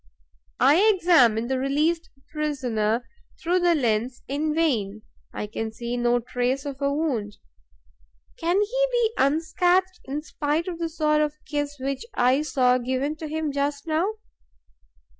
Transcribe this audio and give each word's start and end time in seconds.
I 0.59 0.77
examine 0.95 1.45
the 1.45 1.59
released 1.59 2.09
prisoner 2.33 3.07
through 3.39 3.59
the 3.59 3.75
lens 3.75 4.23
in 4.27 4.51
vain; 4.55 5.03
I 5.31 5.45
can 5.45 5.71
see 5.71 5.95
no 5.95 6.19
trace 6.19 6.65
of 6.65 6.81
a 6.81 6.91
wound. 6.91 7.37
Can 8.35 8.59
he 8.59 8.85
be 8.91 9.13
unscathed, 9.19 9.99
in 10.05 10.23
spite 10.23 10.67
of 10.67 10.79
the 10.79 10.89
sort 10.89 11.21
of 11.21 11.37
kiss 11.45 11.77
which 11.79 12.03
I 12.15 12.41
saw 12.41 12.79
given 12.79 13.15
to 13.17 13.27
him 13.27 13.51
just 13.51 13.85
now? 13.85 14.13